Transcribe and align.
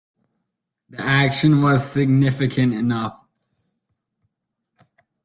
The 0.89 0.99
action 0.99 1.61
was 1.61 1.87
significant 1.91 2.73
enough. 2.73 3.23